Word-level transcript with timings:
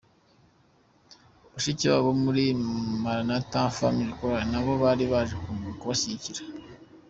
Bashiki 1.51 1.83
babo 1.91 2.03
bo 2.09 2.13
muri 2.23 2.43
Maranatha 3.03 3.61
Family 3.77 4.13
Choir 4.17 4.43
nabo 4.51 4.71
bari 4.83 5.05
baje 5.11 5.35
kubashyigikira. 5.79 6.41